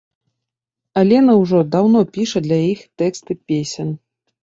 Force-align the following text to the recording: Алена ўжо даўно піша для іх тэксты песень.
Алена 1.01 1.35
ўжо 1.41 1.61
даўно 1.77 1.99
піша 2.17 2.45
для 2.49 2.61
іх 2.73 2.79
тэксты 3.03 3.31
песень. 3.49 3.99